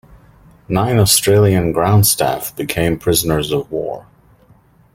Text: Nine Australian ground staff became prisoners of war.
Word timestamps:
Nine 0.67 0.97
Australian 0.97 1.73
ground 1.73 2.07
staff 2.07 2.55
became 2.55 2.97
prisoners 2.97 3.51
of 3.51 3.71
war. 3.71 4.07